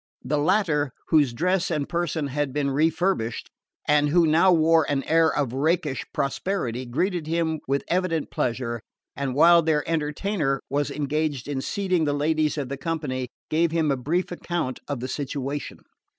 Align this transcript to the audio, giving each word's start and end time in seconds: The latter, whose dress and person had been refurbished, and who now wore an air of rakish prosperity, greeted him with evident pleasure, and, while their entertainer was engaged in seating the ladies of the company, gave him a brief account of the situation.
The 0.23 0.39
latter, 0.39 0.89
whose 1.09 1.31
dress 1.31 1.69
and 1.69 1.87
person 1.87 2.25
had 2.29 2.51
been 2.51 2.71
refurbished, 2.71 3.51
and 3.87 4.09
who 4.09 4.25
now 4.25 4.51
wore 4.51 4.83
an 4.89 5.03
air 5.03 5.31
of 5.31 5.53
rakish 5.53 6.03
prosperity, 6.11 6.87
greeted 6.87 7.27
him 7.27 7.59
with 7.67 7.83
evident 7.87 8.31
pleasure, 8.31 8.81
and, 9.15 9.35
while 9.35 9.61
their 9.61 9.87
entertainer 9.87 10.59
was 10.71 10.89
engaged 10.89 11.47
in 11.47 11.61
seating 11.61 12.05
the 12.05 12.13
ladies 12.13 12.57
of 12.57 12.67
the 12.67 12.77
company, 12.77 13.29
gave 13.51 13.69
him 13.69 13.91
a 13.91 13.95
brief 13.95 14.31
account 14.31 14.79
of 14.87 15.01
the 15.01 15.07
situation. 15.07 15.77